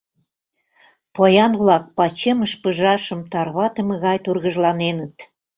Поян-влак 1.15 1.83
пачемыш 1.97 2.51
пыжашым 2.61 3.19
тарватыме 3.31 3.95
гай 4.05 4.17
тургыжланеныт. 4.25 5.15